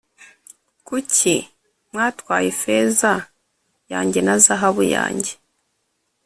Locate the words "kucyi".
0.85-1.37